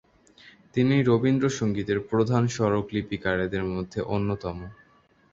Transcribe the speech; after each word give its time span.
তিনি 0.73 0.95
রবীন্দ্রসংগীতের 1.01 1.99
প্রধান 2.09 2.43
স্বরলিপিকারেদের 2.47 3.63
মধ্যে 3.65 3.99
অন্যতম। 4.09 4.57